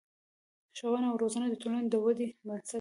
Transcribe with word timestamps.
ښوونه 0.77 1.07
او 1.09 1.15
روزنه 1.23 1.45
د 1.49 1.55
ټولنې 1.61 1.87
د 1.89 1.95
ودې 2.03 2.27
بنسټ 2.45 2.67
دی. 2.67 2.69